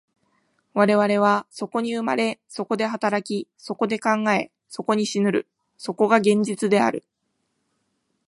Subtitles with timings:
[0.73, 7.05] 我々はそこに生まれ、そこで働き、そこで考え、そこに死ぬる、そこが現実である。